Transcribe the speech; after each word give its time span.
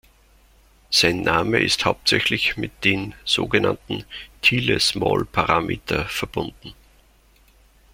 Sein 0.89 1.21
Name 1.21 1.59
ist 1.59 1.85
hauptsächlich 1.85 2.57
mit 2.57 2.71
den 2.85 3.13
so 3.23 3.45
genannten 3.47 4.03
Thiele-Small-Parameter 4.41 6.05
verbunden. 6.05 6.73